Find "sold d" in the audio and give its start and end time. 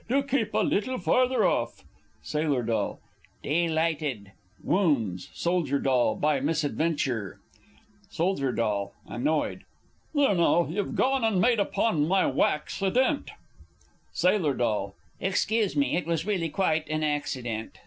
8.09-8.89